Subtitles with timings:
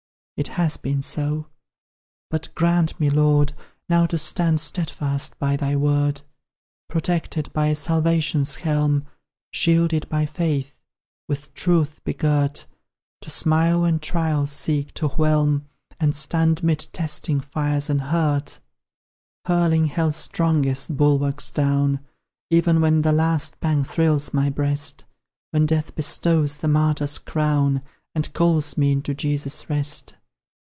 [0.37, 1.45] It has been so;
[2.31, 3.53] but grant me, Lord,
[3.87, 6.23] Now to stand steadfast by Thy word!
[6.89, 9.05] Protected by salvation's helm,
[9.51, 10.81] Shielded by faith,
[11.27, 12.65] with truth begirt,
[13.21, 15.67] To smile when trials seek to whelm
[15.99, 18.57] And stand mid testing fires unhurt!
[19.45, 21.99] Hurling hell's strongest bulwarks down,
[22.49, 25.05] Even when the last pang thrills my breast,
[25.51, 27.83] When death bestows the martyr's crown,
[28.15, 30.15] And calls me into Jesus' rest.